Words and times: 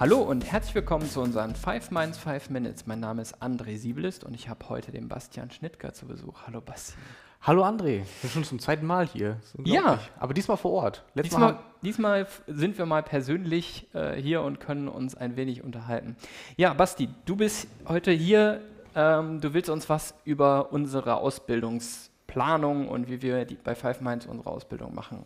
Hallo 0.00 0.18
und 0.18 0.44
herzlich 0.44 0.76
willkommen 0.76 1.10
zu 1.10 1.20
unseren 1.20 1.56
5 1.56 1.90
Minds 1.90 2.18
5 2.18 2.50
Minutes. 2.50 2.86
Mein 2.86 3.00
Name 3.00 3.20
ist 3.20 3.42
André 3.42 3.76
Siebelist 3.78 4.22
und 4.22 4.32
ich 4.32 4.48
habe 4.48 4.68
heute 4.68 4.92
den 4.92 5.08
Bastian 5.08 5.50
Schnittger 5.50 5.92
zu 5.92 6.06
Besuch. 6.06 6.42
Hallo 6.46 6.60
Bastian. 6.60 7.02
Hallo 7.42 7.64
André, 7.64 8.02
wir 8.02 8.04
sind 8.22 8.30
schon 8.32 8.44
zum 8.44 8.58
zweiten 8.60 8.86
Mal 8.86 9.08
hier. 9.08 9.40
Ja. 9.64 9.98
Aber 10.20 10.34
diesmal 10.34 10.56
vor 10.56 10.70
Ort. 10.70 11.04
Letztes 11.14 11.34
diesmal, 11.34 11.52
Mal 11.54 11.62
diesmal 11.82 12.26
sind 12.46 12.78
wir 12.78 12.86
mal 12.86 13.02
persönlich 13.02 13.88
äh, 13.92 14.14
hier 14.14 14.42
und 14.42 14.60
können 14.60 14.86
uns 14.86 15.16
ein 15.16 15.36
wenig 15.36 15.64
unterhalten. 15.64 16.16
Ja, 16.56 16.74
Basti, 16.74 17.08
du 17.24 17.34
bist 17.34 17.66
heute 17.88 18.12
hier. 18.12 18.60
Ähm, 18.98 19.40
du 19.40 19.54
willst 19.54 19.70
uns 19.70 19.88
was 19.88 20.12
über 20.24 20.72
unsere 20.72 21.18
Ausbildungsplanung 21.18 22.88
und 22.88 23.08
wie 23.08 23.22
wir 23.22 23.46
bei 23.62 23.76
Five 23.76 24.00
Minds 24.00 24.26
unsere 24.26 24.50
Ausbildung 24.50 24.92
machen 24.92 25.24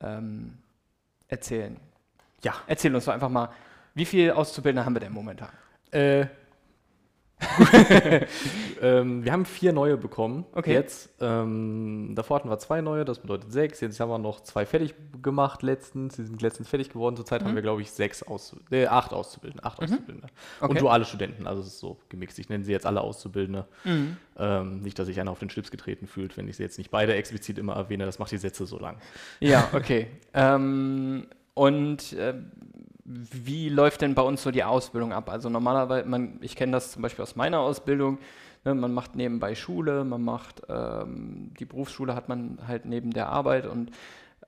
ähm, 0.00 0.56
erzählen. 1.28 1.76
Ja. 2.42 2.54
Erzähl 2.66 2.94
uns 2.94 3.04
doch 3.04 3.12
einfach 3.12 3.28
mal, 3.28 3.50
wie 3.94 4.06
viele 4.06 4.34
Auszubildende 4.34 4.86
haben 4.86 4.94
wir 4.94 5.00
denn 5.00 5.12
momentan? 5.12 5.50
Äh, 5.90 6.24
ähm, 8.80 9.22
wir 9.24 9.32
haben 9.32 9.44
vier 9.44 9.72
neue 9.72 9.98
bekommen. 9.98 10.46
Okay. 10.54 10.72
Jetzt. 10.72 11.10
Ähm, 11.20 12.12
davor 12.14 12.38
hatten 12.38 12.48
wir 12.48 12.58
zwei 12.58 12.80
neue, 12.80 13.04
das 13.04 13.18
bedeutet 13.18 13.52
sechs. 13.52 13.80
Jetzt 13.80 14.00
haben 14.00 14.08
wir 14.08 14.18
noch 14.18 14.40
zwei 14.40 14.64
fertig 14.64 14.94
gemacht 15.22 15.62
letztens. 15.62 16.16
Sie 16.16 16.24
sind 16.24 16.40
letztens 16.40 16.68
fertig 16.68 16.88
geworden. 16.88 17.16
Zurzeit 17.16 17.42
mhm. 17.42 17.48
haben 17.48 17.54
wir, 17.54 17.62
glaube 17.62 17.82
ich, 17.82 17.90
sechs 17.90 18.22
Auszu 18.22 18.56
äh, 18.70 18.86
acht 18.86 19.12
Auszubildende. 19.12 19.64
Acht 19.64 19.80
mhm. 19.80 19.84
Auszubildende. 19.84 20.28
Okay. 20.60 20.70
Und 20.70 20.80
duale 20.80 21.04
Studenten. 21.04 21.46
Also 21.46 21.60
es 21.60 21.68
ist 21.68 21.78
so 21.78 21.98
gemixt. 22.08 22.38
Ich 22.38 22.48
nenne 22.48 22.64
sie 22.64 22.72
jetzt 22.72 22.86
alle 22.86 23.02
Auszubildende. 23.02 23.66
Mhm. 23.84 24.16
Ähm, 24.38 24.80
nicht, 24.80 24.98
dass 24.98 25.06
sich 25.06 25.20
einer 25.20 25.30
auf 25.30 25.38
den 25.38 25.50
Schlips 25.50 25.70
getreten 25.70 26.06
fühlt, 26.06 26.36
wenn 26.38 26.48
ich 26.48 26.56
sie 26.56 26.62
jetzt 26.62 26.78
nicht 26.78 26.90
beide 26.90 27.14
explizit 27.14 27.58
immer 27.58 27.74
erwähne. 27.74 28.06
Das 28.06 28.18
macht 28.18 28.32
die 28.32 28.38
Sätze 28.38 28.64
so 28.64 28.78
lang. 28.78 28.96
Ja, 29.40 29.68
okay. 29.74 30.06
Ähm, 30.32 31.26
und 31.52 32.12
äh, 32.12 32.34
wie 33.06 33.68
läuft 33.68 34.00
denn 34.02 34.14
bei 34.14 34.22
uns 34.22 34.42
so 34.42 34.50
die 34.50 34.64
Ausbildung 34.64 35.12
ab? 35.12 35.30
Also 35.30 35.48
normalerweise, 35.48 36.08
man, 36.08 36.38
ich 36.40 36.56
kenne 36.56 36.72
das 36.72 36.90
zum 36.90 37.02
Beispiel 37.02 37.22
aus 37.22 37.36
meiner 37.36 37.60
Ausbildung, 37.60 38.18
ne, 38.64 38.74
man 38.74 38.92
macht 38.92 39.14
nebenbei 39.14 39.54
Schule, 39.54 40.04
man 40.04 40.22
macht 40.22 40.62
ähm, 40.68 41.52
die 41.58 41.64
Berufsschule 41.64 42.14
hat 42.14 42.28
man 42.28 42.58
halt 42.66 42.84
neben 42.84 43.12
der 43.12 43.28
Arbeit 43.28 43.66
und 43.66 43.92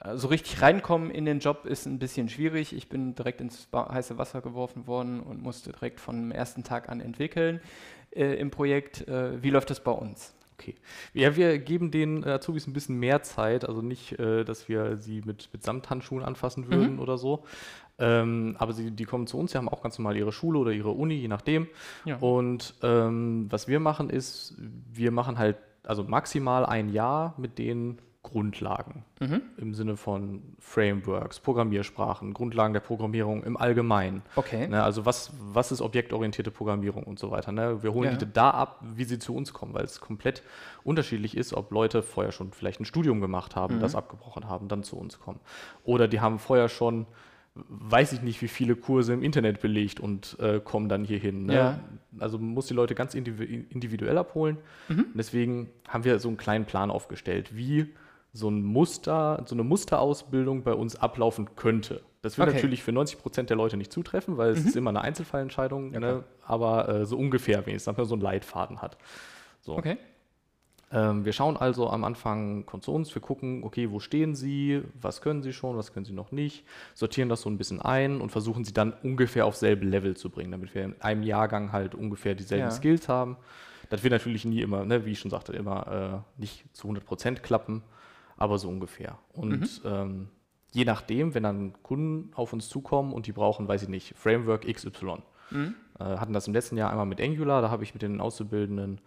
äh, 0.00 0.16
so 0.16 0.28
richtig 0.28 0.60
reinkommen 0.60 1.10
in 1.10 1.24
den 1.24 1.38
Job 1.38 1.66
ist 1.66 1.86
ein 1.86 1.98
bisschen 1.98 2.28
schwierig. 2.28 2.74
Ich 2.74 2.88
bin 2.88 3.14
direkt 3.14 3.40
ins 3.40 3.68
heiße 3.72 4.18
Wasser 4.18 4.40
geworfen 4.40 4.86
worden 4.86 5.20
und 5.20 5.42
musste 5.42 5.72
direkt 5.72 6.00
von 6.00 6.16
dem 6.16 6.32
ersten 6.32 6.64
Tag 6.64 6.88
an 6.88 7.00
entwickeln 7.00 7.60
äh, 8.10 8.34
im 8.34 8.50
Projekt. 8.50 9.06
Äh, 9.06 9.42
wie 9.42 9.50
läuft 9.50 9.70
das 9.70 9.80
bei 9.80 9.92
uns? 9.92 10.34
Okay. 10.58 10.74
Ja, 11.14 11.36
wir 11.36 11.58
geben 11.58 11.92
den 11.92 12.24
Azubis 12.24 12.66
ein 12.66 12.72
bisschen 12.72 12.98
mehr 12.98 13.22
Zeit, 13.22 13.64
also 13.64 13.80
nicht, 13.80 14.18
äh, 14.18 14.44
dass 14.44 14.68
wir 14.68 14.96
sie 14.96 15.22
mit, 15.24 15.48
mit 15.52 15.62
Samthandschuhen 15.62 16.24
anfassen 16.24 16.68
würden 16.68 16.94
mhm. 16.94 17.00
oder 17.00 17.16
so. 17.16 17.44
Ähm, 18.00 18.56
aber 18.58 18.72
sie, 18.72 18.90
die 18.90 19.04
kommen 19.04 19.26
zu 19.26 19.38
uns, 19.38 19.52
sie 19.52 19.58
haben 19.58 19.68
auch 19.68 19.82
ganz 19.82 19.98
normal 19.98 20.16
ihre 20.16 20.32
Schule 20.32 20.58
oder 20.58 20.72
ihre 20.72 20.90
Uni, 20.90 21.14
je 21.14 21.28
nachdem. 21.28 21.68
Ja. 22.04 22.16
Und 22.16 22.74
ähm, 22.82 23.46
was 23.50 23.68
wir 23.68 23.78
machen 23.78 24.10
ist, 24.10 24.56
wir 24.92 25.12
machen 25.12 25.38
halt 25.38 25.58
also 25.84 26.02
maximal 26.02 26.66
ein 26.66 26.90
Jahr 26.92 27.34
mit 27.38 27.58
denen 27.58 27.98
Grundlagen 28.22 29.04
mhm. 29.20 29.42
im 29.56 29.74
Sinne 29.74 29.96
von 29.96 30.42
Frameworks, 30.58 31.40
Programmiersprachen, 31.40 32.34
Grundlagen 32.34 32.74
der 32.74 32.80
Programmierung 32.80 33.44
im 33.44 33.56
Allgemeinen. 33.56 34.22
Okay. 34.36 34.66
Ne, 34.66 34.82
also 34.82 35.06
was, 35.06 35.32
was 35.38 35.72
ist 35.72 35.80
objektorientierte 35.80 36.50
Programmierung 36.50 37.04
und 37.04 37.18
so 37.18 37.30
weiter. 37.30 37.52
Ne? 37.52 37.82
Wir 37.82 37.94
holen 37.94 38.12
ja. 38.12 38.16
die 38.16 38.30
da 38.30 38.50
ab, 38.50 38.82
wie 38.82 39.04
sie 39.04 39.18
zu 39.18 39.34
uns 39.34 39.52
kommen, 39.52 39.72
weil 39.72 39.84
es 39.84 40.00
komplett 40.00 40.42
unterschiedlich 40.84 41.36
ist, 41.36 41.54
ob 41.54 41.70
Leute 41.70 42.02
vorher 42.02 42.32
schon 42.32 42.52
vielleicht 42.52 42.80
ein 42.80 42.84
Studium 42.84 43.20
gemacht 43.20 43.56
haben, 43.56 43.76
mhm. 43.76 43.80
das 43.80 43.94
abgebrochen 43.94 44.48
haben, 44.48 44.68
dann 44.68 44.82
zu 44.82 44.98
uns 44.98 45.20
kommen. 45.20 45.40
Oder 45.84 46.08
die 46.08 46.20
haben 46.20 46.38
vorher 46.38 46.68
schon 46.68 47.06
weiß 47.68 48.12
ich 48.12 48.22
nicht, 48.22 48.40
wie 48.40 48.48
viele 48.48 48.76
Kurse 48.76 49.12
im 49.12 49.22
Internet 49.22 49.60
belegt 49.60 49.98
und 49.98 50.36
äh, 50.38 50.60
kommen 50.60 50.88
dann 50.88 51.04
hier 51.04 51.18
hin. 51.18 51.46
Ne? 51.46 51.54
Ja. 51.54 51.80
Also 52.20 52.38
man 52.38 52.50
muss 52.50 52.66
die 52.66 52.74
Leute 52.74 52.94
ganz 52.94 53.14
individuell 53.14 54.16
abholen. 54.16 54.58
Mhm. 54.88 55.06
deswegen 55.14 55.68
haben 55.88 56.04
wir 56.04 56.18
so 56.20 56.28
einen 56.28 56.36
kleinen 56.36 56.66
Plan 56.66 56.90
aufgestellt, 56.90 57.56
wie 57.56 57.88
so 58.32 58.50
ein 58.50 58.62
Muster, 58.62 59.42
so 59.46 59.54
eine 59.54 59.64
Musterausbildung 59.64 60.62
bei 60.62 60.74
uns 60.74 60.96
ablaufen 60.96 61.54
könnte. 61.56 62.02
Das 62.22 62.36
wird 62.36 62.48
okay. 62.48 62.56
natürlich 62.56 62.82
für 62.82 62.92
90 62.92 63.18
Prozent 63.18 63.50
der 63.50 63.56
Leute 63.56 63.76
nicht 63.76 63.92
zutreffen, 63.92 64.36
weil 64.36 64.50
es 64.50 64.62
mhm. 64.62 64.68
ist 64.68 64.76
immer 64.76 64.90
eine 64.90 65.02
Einzelfallentscheidung, 65.02 65.92
ja, 65.92 66.00
ne? 66.00 66.24
aber 66.44 66.88
äh, 66.88 67.06
so 67.06 67.16
ungefähr 67.16 67.64
wenigstens, 67.66 67.84
damit 67.84 67.98
man 67.98 68.06
so 68.06 68.14
einen 68.14 68.22
Leitfaden 68.22 68.82
hat. 68.82 68.98
So. 69.60 69.76
Okay. 69.76 69.98
Ähm, 70.90 71.24
wir 71.24 71.32
schauen 71.32 71.56
also 71.56 71.90
am 71.90 72.02
Anfang 72.02 72.64
kommt 72.64 72.82
zu 72.82 72.92
uns, 72.92 73.14
wir 73.14 73.20
gucken, 73.20 73.62
okay, 73.62 73.90
wo 73.90 74.00
stehen 74.00 74.34
Sie, 74.34 74.82
was 74.94 75.20
können 75.20 75.42
Sie 75.42 75.52
schon, 75.52 75.76
was 75.76 75.92
können 75.92 76.06
Sie 76.06 76.14
noch 76.14 76.32
nicht, 76.32 76.64
sortieren 76.94 77.28
das 77.28 77.42
so 77.42 77.50
ein 77.50 77.58
bisschen 77.58 77.80
ein 77.82 78.20
und 78.20 78.30
versuchen 78.30 78.64
sie 78.64 78.72
dann 78.72 78.94
ungefähr 79.02 79.44
auf 79.44 79.54
selbe 79.54 79.84
Level 79.84 80.16
zu 80.16 80.30
bringen, 80.30 80.50
damit 80.50 80.74
wir 80.74 80.84
in 80.84 81.00
einem 81.02 81.22
Jahrgang 81.22 81.72
halt 81.72 81.94
ungefähr 81.94 82.34
dieselben 82.34 82.68
ja. 82.68 82.70
Skills 82.70 83.08
haben. 83.08 83.36
Das 83.90 84.02
wird 84.02 84.12
natürlich 84.12 84.44
nie 84.46 84.62
immer, 84.62 84.84
ne, 84.84 85.04
wie 85.04 85.12
ich 85.12 85.18
schon 85.18 85.30
sagte, 85.30 85.52
immer 85.52 86.24
äh, 86.36 86.40
nicht 86.40 86.64
zu 86.74 86.88
100% 86.88 87.40
klappen, 87.40 87.82
aber 88.38 88.58
so 88.58 88.68
ungefähr. 88.68 89.18
Und 89.32 89.60
mhm. 89.60 89.68
ähm, 89.84 90.28
je 90.72 90.84
nachdem, 90.84 91.34
wenn 91.34 91.42
dann 91.42 91.82
Kunden 91.82 92.32
auf 92.34 92.52
uns 92.52 92.68
zukommen 92.68 93.12
und 93.12 93.26
die 93.26 93.32
brauchen, 93.32 93.68
weiß 93.68 93.82
ich 93.82 93.88
nicht, 93.88 94.14
Framework 94.16 94.66
XY, 94.72 95.18
mhm. 95.50 95.74
äh, 95.98 96.04
hatten 96.04 96.32
das 96.32 96.46
im 96.46 96.54
letzten 96.54 96.76
Jahr 96.76 96.90
einmal 96.90 97.06
mit 97.06 97.20
Angular, 97.20 97.62
da 97.62 97.70
habe 97.70 97.82
ich 97.82 97.94
mit 97.94 98.02
den 98.02 98.20
Auszubildenden 98.20 99.00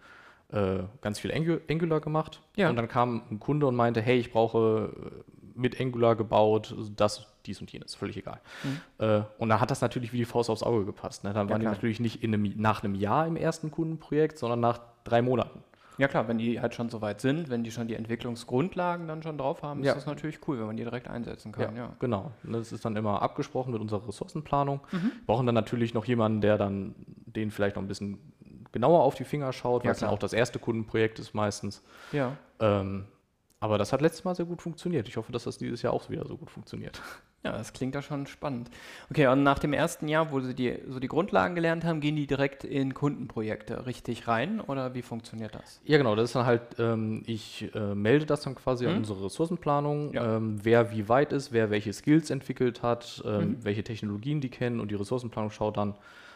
äh, 0.52 0.80
ganz 1.00 1.18
viel 1.18 1.32
Angular 1.32 2.00
gemacht. 2.00 2.42
Ja. 2.56 2.70
Und 2.70 2.76
dann 2.76 2.88
kam 2.88 3.22
ein 3.30 3.40
Kunde 3.40 3.66
und 3.66 3.74
meinte, 3.74 4.00
hey, 4.02 4.18
ich 4.18 4.32
brauche 4.32 4.92
äh, 4.94 5.32
mit 5.54 5.80
Angular 5.80 6.16
gebaut 6.16 6.74
das, 6.96 7.26
dies 7.46 7.60
und 7.60 7.72
jenes, 7.72 7.94
völlig 7.94 8.16
egal. 8.16 8.40
Mhm. 8.62 8.80
Äh, 8.98 9.22
und 9.38 9.48
da 9.48 9.60
hat 9.60 9.70
das 9.70 9.80
natürlich 9.80 10.12
wie 10.12 10.18
die 10.18 10.24
Faust 10.24 10.50
aufs 10.50 10.62
Auge 10.62 10.84
gepasst. 10.84 11.24
Ne? 11.24 11.32
Dann 11.32 11.46
ja, 11.46 11.52
waren 11.52 11.60
klar. 11.60 11.72
die 11.72 11.76
natürlich 11.76 12.00
nicht 12.00 12.22
einem, 12.22 12.52
nach 12.56 12.82
einem 12.82 12.94
Jahr 12.94 13.26
im 13.26 13.36
ersten 13.36 13.70
Kundenprojekt, 13.70 14.38
sondern 14.38 14.60
nach 14.60 14.80
drei 15.04 15.22
Monaten. 15.22 15.62
Ja 16.02 16.08
klar, 16.08 16.26
wenn 16.26 16.36
die 16.36 16.60
halt 16.60 16.74
schon 16.74 16.90
so 16.90 17.00
weit 17.00 17.20
sind, 17.20 17.48
wenn 17.48 17.62
die 17.62 17.70
schon 17.70 17.86
die 17.86 17.94
Entwicklungsgrundlagen 17.94 19.06
dann 19.06 19.22
schon 19.22 19.38
drauf 19.38 19.62
haben, 19.62 19.84
ja. 19.84 19.92
ist 19.92 19.98
das 19.98 20.06
natürlich 20.06 20.40
cool, 20.48 20.58
wenn 20.58 20.66
man 20.66 20.76
die 20.76 20.82
direkt 20.82 21.06
einsetzen 21.06 21.52
kann. 21.52 21.76
Ja, 21.76 21.84
ja. 21.84 21.96
genau. 22.00 22.32
Das 22.42 22.72
ist 22.72 22.84
dann 22.84 22.96
immer 22.96 23.22
abgesprochen 23.22 23.72
mit 23.72 23.80
unserer 23.80 24.08
Ressourcenplanung. 24.08 24.80
Mhm. 24.90 25.00
Wir 25.00 25.26
brauchen 25.26 25.46
dann 25.46 25.54
natürlich 25.54 25.94
noch 25.94 26.04
jemanden, 26.04 26.40
der 26.40 26.58
dann 26.58 26.96
den 27.06 27.52
vielleicht 27.52 27.76
noch 27.76 27.84
ein 27.84 27.86
bisschen 27.86 28.18
genauer 28.72 29.04
auf 29.04 29.14
die 29.14 29.22
Finger 29.22 29.52
schaut, 29.52 29.84
weil 29.84 29.92
es 29.92 30.00
ja 30.00 30.08
auch 30.08 30.18
das 30.18 30.32
erste 30.32 30.58
Kundenprojekt 30.58 31.20
ist 31.20 31.34
meistens. 31.34 31.84
Ja. 32.10 32.36
Ähm, 32.58 33.04
aber 33.60 33.78
das 33.78 33.92
hat 33.92 34.02
letztes 34.02 34.24
Mal 34.24 34.34
sehr 34.34 34.46
gut 34.46 34.60
funktioniert. 34.60 35.06
Ich 35.06 35.16
hoffe, 35.16 35.30
dass 35.30 35.44
das 35.44 35.56
dieses 35.56 35.82
Jahr 35.82 35.92
auch 35.92 36.10
wieder 36.10 36.26
so 36.26 36.36
gut 36.36 36.50
funktioniert. 36.50 37.00
Ja, 37.44 37.52
das 37.52 37.72
klingt 37.72 37.94
ja 37.96 38.02
schon 38.02 38.28
spannend. 38.28 38.70
Okay, 39.10 39.26
und 39.26 39.42
nach 39.42 39.58
dem 39.58 39.72
ersten 39.72 40.06
Jahr, 40.06 40.30
wo 40.30 40.38
Sie 40.38 40.54
die, 40.54 40.78
so 40.88 41.00
die 41.00 41.08
Grundlagen 41.08 41.56
gelernt 41.56 41.84
haben, 41.84 42.00
gehen 42.00 42.14
die 42.14 42.28
direkt 42.28 42.62
in 42.62 42.94
Kundenprojekte 42.94 43.84
richtig 43.86 44.28
rein 44.28 44.60
oder 44.60 44.94
wie 44.94 45.02
funktioniert 45.02 45.54
das? 45.54 45.80
Ja, 45.84 45.98
genau, 45.98 46.14
das 46.14 46.26
ist 46.26 46.36
dann 46.36 46.46
halt, 46.46 46.62
ähm, 46.78 47.24
ich 47.26 47.68
äh, 47.74 47.96
melde 47.96 48.26
das 48.26 48.42
dann 48.42 48.54
quasi 48.54 48.84
mhm. 48.84 48.90
an 48.90 48.96
unsere 48.98 49.24
Ressourcenplanung, 49.24 50.14
ja. 50.14 50.36
ähm, 50.36 50.60
wer 50.62 50.92
wie 50.92 51.08
weit 51.08 51.32
ist, 51.32 51.52
wer 51.52 51.70
welche 51.70 51.92
Skills 51.92 52.30
entwickelt 52.30 52.82
hat, 52.82 53.22
ähm, 53.26 53.40
mhm. 53.40 53.64
welche 53.64 53.82
Technologien 53.82 54.40
die 54.40 54.48
kennen 54.48 54.78
und 54.78 54.92
die 54.92 54.94
Ressourcenplanung 54.94 55.50
schaut 55.50 55.76
dann, 55.76 55.94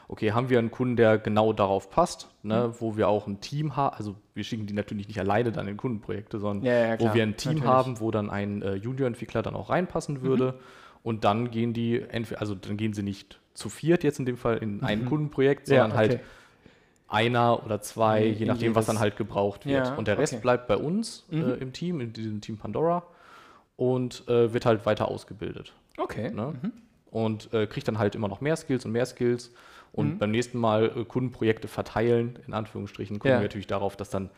okay, 0.09 0.33
haben 0.33 0.51
wir 0.51 0.59
einen 0.59 0.73
Kunden, 0.73 0.97
der 0.97 1.19
genau 1.19 1.53
darauf 1.53 1.89
passt, 1.91 2.29
ne, 2.43 2.69
mhm. 2.69 2.75
wo 2.81 2.97
wir 2.97 3.09
auch 3.09 3.29
ein 3.29 3.41
Team 3.41 3.77
haben, 3.77 3.97
also 3.97 4.17
wir 4.35 4.43
schicken 4.43 4.67
die 4.67 4.75
natürlich 4.75 5.07
nicht 5.07 5.21
alleine 5.21 5.53
dann 5.53 5.69
in 5.69 5.77
Kundenprojekte, 5.77 6.41
sondern 6.41 6.67
ja, 6.67 6.95
ja, 6.95 7.01
wo 7.01 7.15
wir 7.15 7.23
ein 7.23 7.37
Team 7.37 7.55
natürlich. 7.55 7.65
haben, 7.65 8.01
wo 8.01 8.11
dann 8.11 8.29
ein 8.29 8.63
äh, 8.63 8.75
Junior-Entwickler 8.75 9.43
dann 9.43 9.55
auch 9.55 9.71
reinpassen 9.71 10.23
würde. 10.23 10.53
Mhm. 10.53 10.86
Und 11.07 11.23
dann 11.23 11.53
gehen 11.53 11.73
die, 11.73 12.03
also 12.37 12.57
dann 12.57 12.77
gehen 12.77 12.93
sie 12.93 13.05
nicht 13.05 13.39
zu 13.55 13.69
viert 13.69 14.03
jetzt 14.03 14.19
in 14.19 14.27
dem 14.27 14.37
Fall 14.37 14.57
in 14.57 14.83
ein 14.83 15.03
mhm. 15.03 15.07
Kundenprojekt, 15.07 15.69
sondern 15.69 15.91
ja, 15.91 15.95
okay. 15.95 16.09
halt 16.09 16.21
einer 17.07 17.65
oder 17.65 17.81
zwei, 17.81 18.27
je 18.27 18.45
nachdem, 18.45 18.75
was 18.75 18.87
dann 18.87 18.99
halt 18.99 19.17
gebraucht 19.17 19.67
wird. 19.67 19.87
Ja, 19.87 19.95
und 19.95 20.09
der 20.09 20.19
Rest 20.19 20.33
okay. 20.33 20.43
bleibt 20.43 20.67
bei 20.67 20.77
uns 20.77 21.25
äh, 21.31 21.37
mhm. 21.37 21.59
im 21.61 21.73
Team, 21.73 22.01
in 22.01 22.13
diesem 22.13 22.41
Team 22.41 22.59
Pandora 22.59 23.05
und 23.77 24.27
äh, 24.27 24.53
wird 24.53 24.67
halt 24.67 24.85
weiter 24.85 25.07
ausgebildet. 25.07 25.75
Okay. 25.97 26.33
Ne? 26.33 26.55
Mhm. 26.61 26.73
Und 27.13 27.55
äh, 27.55 27.69
kriegt 27.69 27.87
dann 27.87 28.01
halt 28.01 28.17
immer 28.17 28.27
noch 28.27 28.41
mehr 28.41 28.57
Skills 28.57 28.85
und 28.85 28.91
mehr 28.91 29.07
Skills 29.07 29.55
und 29.93 30.15
mhm. 30.15 30.19
beim 30.19 30.33
nächsten 30.33 30.59
Mal 30.59 30.87
äh, 30.87 31.05
Kundenprojekte 31.05 31.69
verteilen, 31.69 32.37
in 32.49 32.53
Anführungsstrichen, 32.53 33.21
kommen 33.21 33.31
ja. 33.31 33.39
wir 33.39 33.45
natürlich 33.45 33.69
darauf, 33.69 33.95
dass 33.95 34.11
dann 34.11 34.29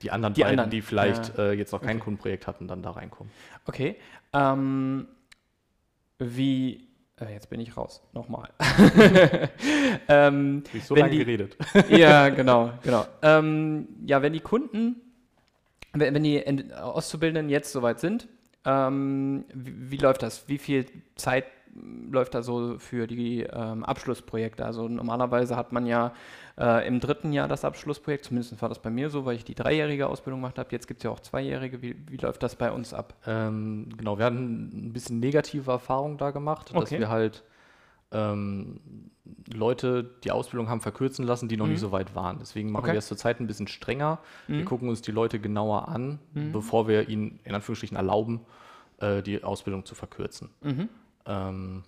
die 0.00 0.10
anderen 0.10 0.32
die 0.32 0.40
beiden, 0.40 0.58
anderen. 0.58 0.70
die 0.70 0.80
vielleicht 0.80 1.36
äh, 1.36 1.52
jetzt 1.52 1.72
noch 1.72 1.82
kein 1.82 1.96
okay. 1.96 2.04
Kundenprojekt 2.04 2.46
hatten, 2.46 2.66
dann 2.66 2.80
da 2.80 2.92
reinkommen. 2.92 3.30
Okay. 3.66 3.96
Ähm, 4.32 5.06
wie, 6.18 6.88
äh, 7.20 7.32
jetzt 7.32 7.50
bin 7.50 7.60
ich 7.60 7.76
raus, 7.76 8.02
nochmal. 8.12 8.50
ähm, 10.08 10.64
ich 10.72 10.84
so 10.84 10.94
lange 10.94 11.10
die, 11.10 11.18
geredet. 11.18 11.56
ja, 11.88 12.28
genau, 12.30 12.72
genau. 12.82 13.06
Ähm, 13.22 13.88
ja, 14.06 14.22
wenn 14.22 14.32
die 14.32 14.40
Kunden, 14.40 15.00
wenn, 15.92 16.14
wenn 16.14 16.22
die 16.22 16.72
Auszubildenden 16.74 17.48
jetzt 17.48 17.72
soweit 17.72 18.00
sind, 18.00 18.28
ähm, 18.64 19.44
wie, 19.52 19.90
wie, 19.92 19.96
läuft 19.96 20.22
das? 20.22 20.48
Wie 20.48 20.58
viel 20.58 20.86
Zeit 21.16 21.44
läuft 22.10 22.34
da 22.34 22.42
so 22.42 22.78
für 22.78 23.06
die 23.06 23.42
ähm, 23.42 23.84
Abschlussprojekte? 23.84 24.64
Also 24.64 24.88
normalerweise 24.88 25.56
hat 25.56 25.72
man 25.72 25.86
ja 25.86 26.12
äh, 26.58 26.86
im 26.86 27.00
dritten 27.00 27.32
Jahr 27.32 27.48
das 27.48 27.64
Abschlussprojekt, 27.64 28.24
zumindest 28.26 28.60
war 28.62 28.68
das 28.68 28.78
bei 28.80 28.90
mir 28.90 29.10
so, 29.10 29.24
weil 29.24 29.36
ich 29.36 29.44
die 29.44 29.54
dreijährige 29.54 30.06
Ausbildung 30.06 30.40
gemacht 30.40 30.58
habe. 30.58 30.68
Jetzt 30.72 30.86
gibt 30.86 31.00
es 31.00 31.04
ja 31.04 31.10
auch 31.10 31.20
zweijährige. 31.20 31.82
Wie, 31.82 31.96
wie 32.08 32.16
läuft 32.16 32.42
das 32.42 32.56
bei 32.56 32.70
uns 32.70 32.94
ab? 32.94 33.14
Ähm, 33.26 33.88
genau, 33.96 34.18
wir 34.18 34.24
hatten 34.24 34.88
ein 34.88 34.92
bisschen 34.92 35.20
negative 35.20 35.70
Erfahrungen 35.70 36.16
da 36.18 36.30
gemacht, 36.30 36.70
dass 36.74 36.82
Okay. 36.84 36.98
wir 37.00 37.08
halt 37.08 37.42
ähm, 38.12 38.78
Leute 39.52 40.04
die 40.22 40.30
Ausbildung 40.30 40.68
haben 40.68 40.80
verkürzen 40.80 41.24
lassen, 41.26 41.48
die 41.48 41.56
noch 41.56 41.66
Mhm. 41.66 41.72
nicht 41.72 41.80
so 41.80 41.90
weit 41.90 42.14
waren. 42.14 42.38
Deswegen 42.38 42.70
machen 42.70 42.84
Okay. 42.84 42.92
wir 42.92 42.98
es 42.98 43.08
zurzeit 43.08 43.40
ein 43.40 43.46
bisschen 43.46 43.66
strenger. 43.66 44.18
Wir 44.46 44.60
Mhm. 44.60 44.64
gucken 44.66 44.88
uns 44.88 45.02
die 45.02 45.10
Leute 45.10 45.40
genauer 45.40 45.88
an, 45.88 46.20
Mhm. 46.34 46.52
bevor 46.52 46.86
wir 46.86 47.08
ihnen 47.08 47.40
in 47.44 47.54
Anführungsstrichen 47.54 47.96
erlauben, 47.96 48.40
äh, 48.98 49.22
die 49.22 49.42
Ausbildung 49.42 49.84
zu 49.84 49.94
verkürzen. 49.96 50.50
Ähm, 51.26 51.84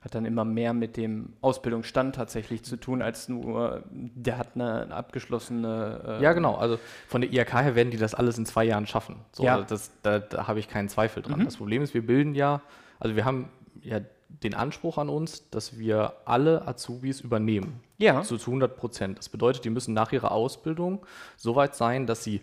Hat 0.00 0.14
dann 0.16 0.24
immer 0.24 0.44
mehr 0.44 0.72
mit 0.74 0.96
dem 0.96 1.34
Ausbildungsstand 1.42 2.16
tatsächlich 2.16 2.64
zu 2.64 2.76
tun, 2.76 3.02
als 3.02 3.28
nur, 3.28 3.84
der 3.90 4.36
hat 4.38 4.48
eine, 4.56 4.82
eine 4.82 4.94
abgeschlossene. 4.94 6.18
äh, 6.18 6.22
Ja, 6.22 6.32
genau. 6.32 6.56
Also 6.56 6.78
von 7.06 7.20
der 7.20 7.32
IHK 7.32 7.52
her 7.54 7.74
werden 7.76 7.90
die 7.92 7.98
das 7.98 8.14
alles 8.14 8.36
in 8.36 8.44
zwei 8.46 8.64
Jahren 8.64 8.86
schaffen. 8.86 9.16
So, 9.32 9.44
Ja. 9.44 9.60
das, 9.62 9.92
da, 10.02 10.18
da 10.18 10.48
habe 10.48 10.58
ich 10.58 10.68
keinen 10.68 10.88
Zweifel 10.88 11.22
dran. 11.22 11.40
Mhm. 11.40 11.44
Das 11.44 11.56
Problem 11.56 11.82
ist, 11.82 11.94
wir 11.94 12.04
bilden 12.04 12.34
ja, 12.34 12.62
also 12.98 13.14
wir 13.14 13.24
haben 13.24 13.48
ja 13.80 14.00
den 14.28 14.54
Anspruch 14.54 14.98
an 14.98 15.08
uns, 15.08 15.50
dass 15.50 15.78
wir 15.78 16.14
alle 16.24 16.66
Azubis 16.66 17.20
übernehmen. 17.20 17.80
Ja. 17.98 18.22
Zu, 18.22 18.38
zu 18.38 18.50
100 18.50 18.76
Prozent. 18.76 19.18
Das 19.18 19.28
bedeutet, 19.28 19.64
die 19.64 19.70
müssen 19.70 19.94
nach 19.94 20.10
ihrer 20.10 20.32
Ausbildung 20.32 21.06
so 21.36 21.54
weit 21.54 21.76
sein, 21.76 22.06
dass 22.08 22.24
sie 22.24 22.40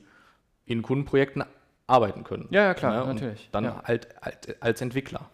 in 0.65 0.81
Kundenprojekten 0.81 1.43
arbeiten 1.87 2.23
können. 2.23 2.47
Ja, 2.51 2.63
ja, 2.63 2.73
klar, 2.73 3.05
Ne? 3.05 3.13
Natürlich. 3.15 3.49
Dann 3.51 3.63
ja. 3.65 3.81
halt, 3.83 4.07
halt 4.21 4.55
als 4.61 4.79
Entwickler. 4.81 5.29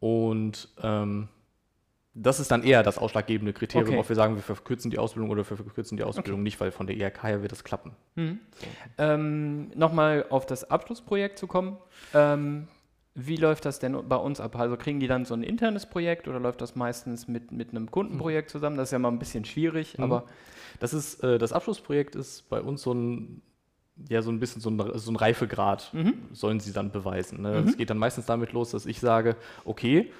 Und 0.00 0.68
ähm, 0.82 1.28
das 2.14 2.40
ist 2.40 2.50
dann 2.50 2.64
eher 2.64 2.82
das 2.82 2.98
ausschlaggebende 2.98 3.52
Kriterium, 3.52 3.90
Okay. 3.90 3.98
ob 4.00 4.08
wir 4.08 4.16
sagen, 4.16 4.34
wir 4.34 4.42
verkürzen 4.42 4.90
die 4.90 4.98
Ausbildung 4.98 5.30
oder 5.30 5.48
wir 5.48 5.56
verkürzen 5.56 5.96
die 5.96 6.02
Ausbildung 6.02 6.42
nicht, 6.42 6.58
weil 6.60 6.72
von 6.72 6.86
der 6.88 6.96
IHK 6.96 7.22
her 7.22 7.42
wird 7.42 7.52
das 7.52 7.62
klappen. 7.62 7.92
Mhm. 8.16 8.40
Ähm, 8.98 9.70
Nochmal 9.76 10.26
auf 10.30 10.44
das 10.46 10.68
Abschlussprojekt 10.70 11.38
zu 11.38 11.46
kommen. 11.46 11.76
Ähm, 12.14 12.66
wie 13.14 13.36
läuft 13.36 13.64
das 13.64 13.78
denn 13.78 14.08
bei 14.08 14.16
uns 14.16 14.40
ab? 14.40 14.56
Also 14.56 14.76
kriegen 14.76 14.98
die 15.00 15.06
dann 15.06 15.24
so 15.24 15.34
ein 15.34 15.42
internes 15.42 15.86
Projekt 15.86 16.26
oder 16.28 16.40
läuft 16.40 16.60
das 16.60 16.74
meistens 16.74 17.28
mit, 17.28 17.52
mit 17.52 17.70
einem 17.70 17.90
Kundenprojekt 17.90 18.50
zusammen? 18.50 18.76
Das 18.76 18.88
ist 18.88 18.92
ja 18.92 18.98
mal 18.98 19.08
ein 19.08 19.18
bisschen 19.18 19.44
schwierig, 19.44 19.98
Mhm. 19.98 20.04
aber 20.04 20.24
Das 20.78 20.94
ist, 20.94 21.22
äh, 21.22 21.36
das 21.38 21.52
Abschlussprojekt 21.52 22.14
ist 22.16 22.48
bei 22.48 22.60
uns 22.62 22.82
so 22.82 22.92
ein, 22.94 23.42
ja, 24.08 24.22
so 24.22 24.30
ein 24.30 24.40
bisschen 24.40 24.60
so 24.62 24.70
ein, 24.70 24.82
so 24.98 25.10
ein 25.12 25.16
Reifegrad, 25.16 25.90
Mhm. 25.92 26.14
sollen 26.32 26.60
sie 26.60 26.72
dann 26.72 26.90
beweisen. 26.90 27.42
Ne? 27.42 27.60
Mhm. 27.60 27.68
Es 27.68 27.76
geht 27.76 27.90
dann 27.90 27.98
meistens 27.98 28.26
damit 28.26 28.52
los, 28.52 28.70
dass 28.70 28.86
ich 28.86 29.00
sage, 29.00 29.36
okay, 29.64 30.10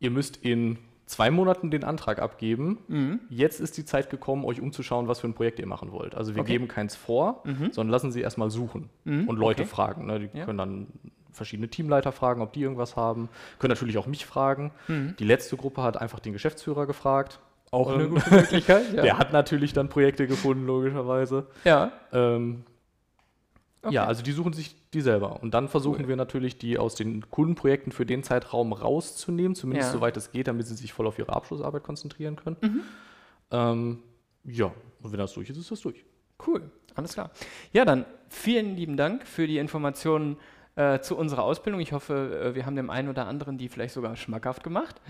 ihr 0.00 0.10
müsst 0.10 0.36
in 0.38 0.78
zwei 1.06 1.30
Monaten 1.30 1.70
den 1.70 1.84
Antrag 1.84 2.18
abgeben. 2.20 2.78
Mhm. 2.88 3.20
Jetzt 3.30 3.60
ist 3.60 3.76
die 3.78 3.84
Zeit 3.84 4.10
gekommen, 4.10 4.44
euch 4.44 4.60
umzuschauen, 4.60 5.08
was 5.08 5.20
für 5.20 5.26
ein 5.28 5.34
Projekt 5.34 5.58
ihr 5.58 5.66
machen 5.66 5.90
wollt. 5.92 6.14
Also 6.14 6.34
wir 6.34 6.42
Okay. 6.42 6.52
geben 6.52 6.68
keins 6.68 6.96
vor, 6.96 7.42
Mhm. 7.44 7.72
sondern 7.72 7.90
lassen 7.92 8.12
sie 8.12 8.20
erstmal 8.20 8.50
suchen 8.50 8.90
Mhm. 9.04 9.26
und 9.28 9.38
Leute 9.38 9.62
Okay. 9.62 9.70
fragen. 9.70 10.06
Ne? 10.06 10.20
Die 10.28 10.38
Ja. 10.38 10.44
können 10.44 10.58
dann 10.58 10.86
verschiedene 11.32 11.68
Teamleiter 11.68 12.12
fragen, 12.12 12.42
ob 12.42 12.52
die 12.52 12.60
irgendwas 12.62 12.96
haben. 12.96 13.28
Können 13.58 13.70
natürlich 13.70 13.96
auch 13.96 14.06
mich 14.06 14.26
fragen. 14.26 14.72
Mhm. 14.88 15.14
Die 15.18 15.24
letzte 15.24 15.56
Gruppe 15.56 15.82
hat 15.82 15.96
einfach 15.96 16.18
den 16.20 16.32
Geschäftsführer 16.32 16.86
gefragt. 16.86 17.38
Auch 17.70 17.90
eine 17.92 18.04
Ähm, 18.04 18.10
gute 18.14 18.34
Möglichkeit. 18.34 18.82
Ja. 18.94 19.02
Der 19.02 19.18
hat 19.18 19.32
natürlich 19.32 19.72
dann 19.72 19.88
Projekte 19.88 20.26
gefunden, 20.26 20.66
logischerweise. 20.66 21.46
ja. 21.64 21.92
Ähm, 22.12 22.64
Okay. 23.82 23.94
Ja, 23.94 24.06
also 24.06 24.22
die 24.22 24.32
suchen 24.32 24.52
sich 24.52 24.74
die 24.90 25.00
selber. 25.00 25.40
Und 25.42 25.54
dann 25.54 25.68
versuchen 25.68 26.02
Cool. 26.02 26.08
wir 26.08 26.16
natürlich, 26.16 26.58
die 26.58 26.78
aus 26.78 26.94
den 26.96 27.30
Kundenprojekten 27.30 27.92
für 27.92 28.04
den 28.04 28.22
Zeitraum 28.24 28.72
rauszunehmen, 28.72 29.54
zumindest 29.54 29.90
Ja. 29.90 29.92
soweit 29.98 30.16
es 30.16 30.32
geht, 30.32 30.48
damit 30.48 30.66
sie 30.66 30.74
sich 30.74 30.92
voll 30.92 31.06
auf 31.06 31.18
ihre 31.18 31.32
Abschlussarbeit 31.32 31.84
konzentrieren 31.84 32.36
können. 32.36 32.56
Mhm. 32.60 32.80
Ähm, 33.50 33.98
ja, 34.44 34.72
und 35.02 35.12
wenn 35.12 35.18
das 35.18 35.32
durch 35.34 35.48
ist, 35.50 35.56
ist 35.58 35.70
das 35.70 35.80
durch. 35.80 36.04
Cool, 36.46 36.70
alles 36.94 37.14
klar. 37.14 37.30
Ja, 37.72 37.84
dann 37.84 38.04
vielen 38.28 38.76
lieben 38.76 38.96
Dank 38.96 39.26
für 39.26 39.46
die 39.46 39.58
Informationen 39.58 40.36
äh, 40.76 41.00
zu 41.00 41.16
unserer 41.16 41.42
Ausbildung. 41.42 41.80
Ich 41.80 41.92
hoffe, 41.92 42.50
äh, 42.52 42.54
wir 42.54 42.64
haben 42.66 42.76
dem 42.76 42.88
einen 42.90 43.08
oder 43.08 43.26
anderen 43.26 43.58
die 43.58 43.68
vielleicht 43.68 43.94
sogar 43.94 44.14
schmackhaft 44.16 44.62
gemacht. 44.62 45.00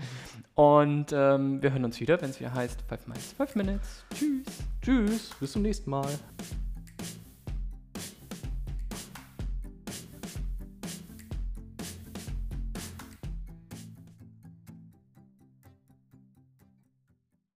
Und 0.55 1.07
ähm, 1.11 1.61
wir 1.61 1.71
hören 1.71 1.85
uns 1.85 1.99
wieder, 1.99 2.19
wenn 2.21 2.29
es 2.31 2.39
wieder 2.39 2.53
heißt 2.53 2.81
5 2.87 3.07
Minutes. 3.07 3.33
5 3.37 3.55
Minutes. 3.55 4.05
Tschüss. 4.15 4.45
Tschüss, 4.81 5.29
bis 5.39 5.51
zum 5.51 5.61
nächsten 5.61 5.89
Mal. 5.89 6.07